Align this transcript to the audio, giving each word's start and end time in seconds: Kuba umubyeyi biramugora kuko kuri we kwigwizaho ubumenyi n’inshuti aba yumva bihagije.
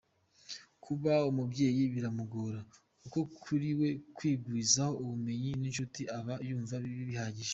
Kuba 0.83 1.13
umubyeyi 1.29 1.83
biramugora 1.93 2.59
kuko 3.01 3.19
kuri 3.43 3.69
we 3.79 3.89
kwigwizaho 4.15 4.93
ubumenyi 5.03 5.49
n’inshuti 5.59 6.01
aba 6.17 6.33
yumva 6.47 6.75
bihagije. 7.09 7.49